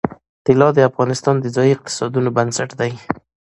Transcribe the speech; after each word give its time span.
طلا 0.45 0.69
د 0.73 0.79
افغانستان 0.89 1.35
د 1.39 1.45
ځایي 1.55 1.71
اقتصادونو 1.75 2.29
بنسټ 2.37 2.69
دی. 2.79 2.91